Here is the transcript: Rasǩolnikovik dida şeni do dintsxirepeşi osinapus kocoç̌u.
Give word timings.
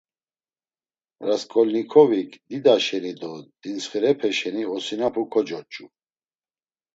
Rasǩolnikovik 1.27 2.31
dida 2.49 2.75
şeni 2.85 3.13
do 3.21 3.31
dintsxirepeşi 3.61 4.49
osinapus 4.75 5.27
kocoç̌u. 5.33 5.85